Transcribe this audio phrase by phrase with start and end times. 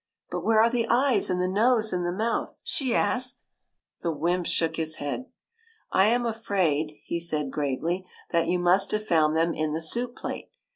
[0.31, 3.35] "But where are the eyes and the nose and the mouth?" she asked.
[4.01, 5.25] The wymp shook his head."
[5.91, 9.79] I am afraid," he said gravely, '* that you must have found them in the
[9.81, 10.49] soup plate.